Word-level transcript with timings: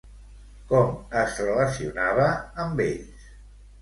Com 0.71 0.95
es 1.21 1.37
relacionava 1.43 2.27
amb 2.65 2.83
ells? 2.87 3.29